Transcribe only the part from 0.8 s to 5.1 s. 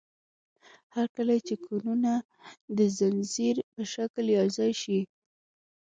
هر کله چې کوکونه د ځنځیر په شکل یوځای شي.